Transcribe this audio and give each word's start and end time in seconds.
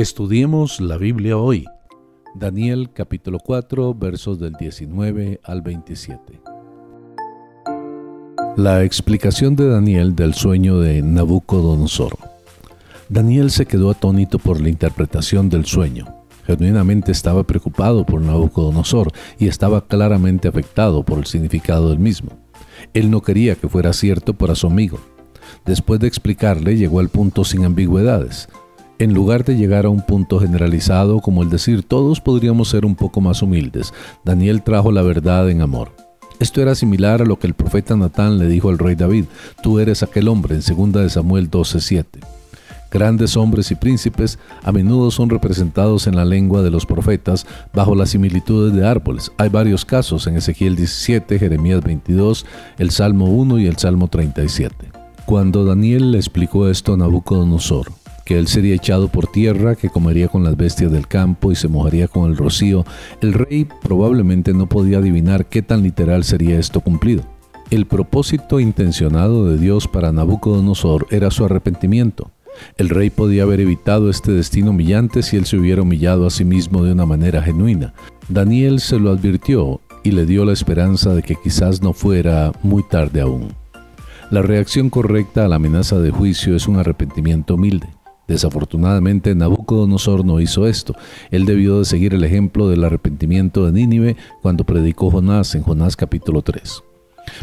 Estudiemos 0.00 0.80
la 0.80 0.96
Biblia 0.96 1.36
hoy. 1.36 1.66
Daniel 2.34 2.88
capítulo 2.90 3.38
4 3.38 3.92
versos 3.92 4.40
del 4.40 4.54
19 4.54 5.40
al 5.44 5.60
27. 5.60 6.40
La 8.56 8.82
explicación 8.82 9.56
de 9.56 9.68
Daniel 9.68 10.16
del 10.16 10.32
sueño 10.32 10.80
de 10.80 11.02
Nabucodonosor. 11.02 12.16
Daniel 13.10 13.50
se 13.50 13.66
quedó 13.66 13.90
atónito 13.90 14.38
por 14.38 14.58
la 14.62 14.70
interpretación 14.70 15.50
del 15.50 15.66
sueño. 15.66 16.06
Genuinamente 16.46 17.12
estaba 17.12 17.42
preocupado 17.42 18.06
por 18.06 18.22
Nabucodonosor 18.22 19.12
y 19.38 19.48
estaba 19.48 19.86
claramente 19.86 20.48
afectado 20.48 21.02
por 21.02 21.18
el 21.18 21.26
significado 21.26 21.90
del 21.90 21.98
mismo. 21.98 22.30
Él 22.94 23.10
no 23.10 23.20
quería 23.20 23.54
que 23.54 23.68
fuera 23.68 23.92
cierto 23.92 24.32
para 24.32 24.54
su 24.54 24.66
amigo. 24.66 24.98
Después 25.66 26.00
de 26.00 26.06
explicarle, 26.06 26.78
llegó 26.78 27.00
al 27.00 27.10
punto 27.10 27.44
sin 27.44 27.66
ambigüedades 27.66 28.48
en 29.00 29.14
lugar 29.14 29.44
de 29.46 29.56
llegar 29.56 29.86
a 29.86 29.88
un 29.88 30.02
punto 30.02 30.38
generalizado 30.38 31.20
como 31.20 31.42
el 31.42 31.48
decir 31.48 31.82
todos 31.82 32.20
podríamos 32.20 32.68
ser 32.68 32.84
un 32.84 32.94
poco 32.94 33.22
más 33.22 33.40
humildes, 33.40 33.94
Daniel 34.24 34.62
trajo 34.62 34.92
la 34.92 35.00
verdad 35.00 35.48
en 35.48 35.62
amor. 35.62 35.92
Esto 36.38 36.60
era 36.60 36.74
similar 36.74 37.22
a 37.22 37.24
lo 37.24 37.38
que 37.38 37.46
el 37.46 37.54
profeta 37.54 37.96
Natán 37.96 38.38
le 38.38 38.46
dijo 38.46 38.68
al 38.68 38.78
rey 38.78 38.94
David, 38.94 39.24
tú 39.62 39.78
eres 39.78 40.02
aquel 40.02 40.28
hombre 40.28 40.54
en 40.54 40.60
2 40.60 40.92
de 41.02 41.08
Samuel 41.08 41.50
12:7. 41.50 42.04
Grandes 42.90 43.38
hombres 43.38 43.70
y 43.70 43.74
príncipes 43.74 44.38
a 44.62 44.70
menudo 44.70 45.10
son 45.10 45.30
representados 45.30 46.06
en 46.06 46.16
la 46.16 46.26
lengua 46.26 46.60
de 46.60 46.70
los 46.70 46.84
profetas 46.84 47.46
bajo 47.72 47.94
las 47.94 48.10
similitudes 48.10 48.74
de 48.74 48.86
árboles. 48.86 49.32
Hay 49.38 49.48
varios 49.48 49.86
casos 49.86 50.26
en 50.26 50.36
Ezequiel 50.36 50.76
17, 50.76 51.38
Jeremías 51.38 51.82
22, 51.82 52.44
el 52.78 52.90
Salmo 52.90 53.26
1 53.26 53.60
y 53.60 53.66
el 53.66 53.78
Salmo 53.78 54.08
37. 54.08 54.90
Cuando 55.24 55.64
Daniel 55.64 56.10
le 56.10 56.18
explicó 56.18 56.68
esto 56.68 56.94
a 56.94 56.96
Nabucodonosor, 56.96 57.99
que 58.30 58.38
él 58.38 58.46
sería 58.46 58.76
echado 58.76 59.08
por 59.08 59.26
tierra, 59.26 59.74
que 59.74 59.88
comería 59.88 60.28
con 60.28 60.44
las 60.44 60.56
bestias 60.56 60.92
del 60.92 61.08
campo 61.08 61.50
y 61.50 61.56
se 61.56 61.66
mojaría 61.66 62.06
con 62.06 62.30
el 62.30 62.36
rocío, 62.36 62.84
el 63.22 63.32
rey 63.32 63.66
probablemente 63.82 64.54
no 64.54 64.68
podía 64.68 64.98
adivinar 64.98 65.46
qué 65.46 65.62
tan 65.62 65.82
literal 65.82 66.22
sería 66.22 66.56
esto 66.56 66.80
cumplido. 66.80 67.24
El 67.72 67.86
propósito 67.86 68.60
intencionado 68.60 69.48
de 69.48 69.58
Dios 69.58 69.88
para 69.88 70.12
Nabucodonosor 70.12 71.08
era 71.10 71.32
su 71.32 71.44
arrepentimiento. 71.44 72.30
El 72.76 72.90
rey 72.90 73.10
podía 73.10 73.42
haber 73.42 73.58
evitado 73.58 74.08
este 74.08 74.30
destino 74.30 74.70
humillante 74.70 75.24
si 75.24 75.36
él 75.36 75.44
se 75.44 75.56
hubiera 75.56 75.82
humillado 75.82 76.24
a 76.24 76.30
sí 76.30 76.44
mismo 76.44 76.84
de 76.84 76.92
una 76.92 77.06
manera 77.06 77.42
genuina. 77.42 77.94
Daniel 78.28 78.78
se 78.78 79.00
lo 79.00 79.10
advirtió 79.10 79.80
y 80.04 80.12
le 80.12 80.24
dio 80.24 80.44
la 80.44 80.52
esperanza 80.52 81.16
de 81.16 81.22
que 81.22 81.34
quizás 81.34 81.82
no 81.82 81.92
fuera 81.92 82.52
muy 82.62 82.84
tarde 82.84 83.22
aún. 83.22 83.48
La 84.30 84.40
reacción 84.42 84.88
correcta 84.88 85.46
a 85.46 85.48
la 85.48 85.56
amenaza 85.56 85.98
de 85.98 86.12
juicio 86.12 86.54
es 86.54 86.68
un 86.68 86.76
arrepentimiento 86.76 87.56
humilde. 87.56 87.88
Desafortunadamente, 88.30 89.34
Nabucodonosor 89.34 90.24
no 90.24 90.38
hizo 90.40 90.68
esto. 90.68 90.94
Él 91.32 91.46
debió 91.46 91.80
de 91.80 91.84
seguir 91.84 92.14
el 92.14 92.22
ejemplo 92.22 92.68
del 92.68 92.84
arrepentimiento 92.84 93.66
de 93.66 93.72
Nínive 93.72 94.16
cuando 94.40 94.62
predicó 94.62 95.10
Jonás 95.10 95.56
en 95.56 95.64
Jonás 95.64 95.96
capítulo 95.96 96.40
3. 96.40 96.80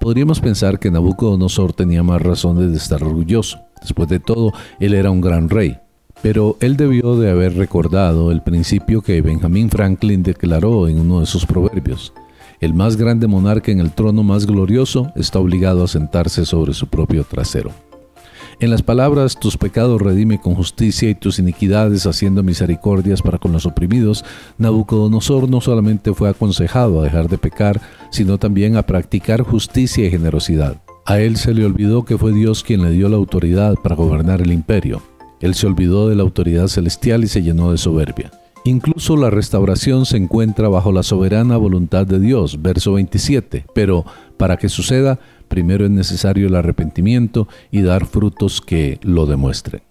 Podríamos 0.00 0.40
pensar 0.40 0.78
que 0.78 0.90
Nabucodonosor 0.90 1.74
tenía 1.74 2.02
más 2.02 2.22
razones 2.22 2.70
de 2.70 2.78
estar 2.78 3.04
orgulloso. 3.04 3.58
Después 3.82 4.08
de 4.08 4.20
todo, 4.20 4.54
él 4.78 4.94
era 4.94 5.10
un 5.10 5.20
gran 5.20 5.50
rey. 5.50 5.76
Pero 6.22 6.56
él 6.60 6.78
debió 6.78 7.14
de 7.16 7.30
haber 7.30 7.58
recordado 7.58 8.32
el 8.32 8.40
principio 8.40 9.02
que 9.02 9.20
Benjamin 9.20 9.68
Franklin 9.68 10.22
declaró 10.22 10.88
en 10.88 10.98
uno 10.98 11.20
de 11.20 11.26
sus 11.26 11.44
proverbios. 11.44 12.14
El 12.58 12.72
más 12.72 12.96
grande 12.96 13.26
monarca 13.26 13.70
en 13.70 13.80
el 13.80 13.92
trono 13.92 14.22
más 14.22 14.46
glorioso 14.46 15.12
está 15.14 15.40
obligado 15.40 15.84
a 15.84 15.88
sentarse 15.88 16.46
sobre 16.46 16.72
su 16.72 16.86
propio 16.86 17.24
trasero. 17.24 17.70
En 18.60 18.68
las 18.68 18.82
palabras, 18.82 19.40
tus 19.40 19.56
pecados 19.56 20.02
redime 20.02 20.38
con 20.38 20.54
justicia 20.54 21.08
y 21.08 21.14
tus 21.14 21.38
iniquidades 21.38 22.04
haciendo 22.04 22.42
misericordias 22.42 23.22
para 23.22 23.38
con 23.38 23.52
los 23.52 23.64
oprimidos, 23.64 24.22
Nabucodonosor 24.58 25.48
no 25.48 25.62
solamente 25.62 26.12
fue 26.12 26.28
aconsejado 26.28 27.00
a 27.00 27.04
dejar 27.04 27.30
de 27.30 27.38
pecar, 27.38 27.80
sino 28.10 28.36
también 28.36 28.76
a 28.76 28.82
practicar 28.82 29.40
justicia 29.40 30.04
y 30.04 30.10
generosidad. 30.10 30.76
A 31.06 31.20
él 31.20 31.38
se 31.38 31.54
le 31.54 31.64
olvidó 31.64 32.04
que 32.04 32.18
fue 32.18 32.34
Dios 32.34 32.62
quien 32.62 32.82
le 32.82 32.90
dio 32.90 33.08
la 33.08 33.16
autoridad 33.16 33.76
para 33.76 33.96
gobernar 33.96 34.42
el 34.42 34.52
imperio. 34.52 35.00
Él 35.40 35.54
se 35.54 35.66
olvidó 35.66 36.10
de 36.10 36.16
la 36.16 36.22
autoridad 36.22 36.68
celestial 36.68 37.24
y 37.24 37.28
se 37.28 37.42
llenó 37.42 37.72
de 37.72 37.78
soberbia. 37.78 38.30
Incluso 38.64 39.16
la 39.16 39.30
restauración 39.30 40.04
se 40.04 40.18
encuentra 40.18 40.68
bajo 40.68 40.92
la 40.92 41.02
soberana 41.02 41.56
voluntad 41.56 42.06
de 42.06 42.20
Dios, 42.20 42.60
verso 42.60 42.92
27, 42.92 43.64
pero 43.74 44.04
para 44.40 44.56
que 44.56 44.70
suceda, 44.70 45.18
primero 45.48 45.84
es 45.84 45.90
necesario 45.90 46.46
el 46.46 46.54
arrepentimiento 46.54 47.46
y 47.70 47.82
dar 47.82 48.06
frutos 48.06 48.62
que 48.62 48.98
lo 49.02 49.26
demuestren. 49.26 49.82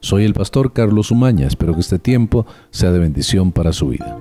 Soy 0.00 0.24
el 0.24 0.32
pastor 0.32 0.72
Carlos 0.72 1.10
Umaña, 1.10 1.46
espero 1.46 1.74
que 1.74 1.80
este 1.80 1.98
tiempo 1.98 2.46
sea 2.70 2.90
de 2.90 2.98
bendición 2.98 3.52
para 3.52 3.74
su 3.74 3.88
vida. 3.88 4.16